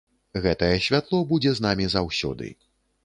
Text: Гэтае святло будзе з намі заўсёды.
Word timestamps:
Гэтае 0.45 0.69
святло 0.85 1.19
будзе 1.33 1.53
з 1.59 1.67
намі 1.69 1.85
заўсёды. 1.95 2.51